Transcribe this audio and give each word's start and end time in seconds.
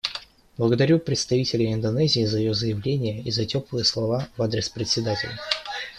Благодарю 0.57 0.97
представителя 0.97 1.71
Индонезии 1.71 2.25
за 2.25 2.39
ее 2.39 2.55
заявление 2.55 3.21
и 3.21 3.29
за 3.29 3.45
теплые 3.45 3.83
слова 3.85 4.27
в 4.35 4.41
адрес 4.41 4.67
Председателя. 4.67 5.37